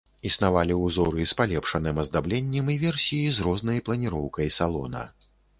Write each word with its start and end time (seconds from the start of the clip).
Існавалі 0.27 0.77
ўзоры 0.85 1.25
з 1.31 1.37
палепшаным 1.41 2.01
аздабленнем 2.05 2.73
і 2.77 2.79
версіі 2.87 3.29
з 3.41 3.47
рознай 3.49 3.85
планіроўкай 3.91 4.53
салона. 4.61 5.07